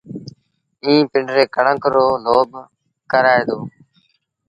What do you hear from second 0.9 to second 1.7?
پنڊريٚ